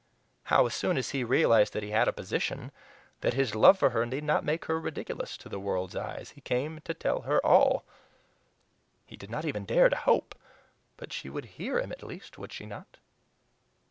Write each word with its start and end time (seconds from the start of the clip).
How 0.45 0.65
as 0.65 0.73
soon 0.73 0.97
as 0.97 1.11
he 1.11 1.23
realized 1.23 1.73
that 1.73 1.83
he 1.83 1.91
had 1.91 2.07
a 2.07 2.11
position, 2.11 2.71
that 3.19 3.35
his 3.35 3.53
love 3.53 3.77
for 3.77 3.91
her 3.91 4.03
need 4.03 4.23
not 4.23 4.43
make 4.43 4.65
her 4.65 4.79
ridiculous 4.79 5.37
to 5.37 5.47
the 5.47 5.59
world's 5.59 5.95
eyes, 5.95 6.31
he 6.31 6.41
came 6.41 6.79
to 6.85 6.95
tell 6.95 7.21
her 7.21 7.39
ALL. 7.45 7.83
He 9.05 9.15
did 9.15 9.29
not 9.29 9.45
even 9.45 9.63
dare 9.63 9.89
to 9.89 9.95
hope! 9.95 10.33
But 10.97 11.13
she 11.13 11.29
would 11.29 11.45
HEAR 11.45 11.79
him 11.81 11.91
at 11.91 12.01
least, 12.01 12.39
would 12.39 12.51
she 12.51 12.65
not? 12.65 12.97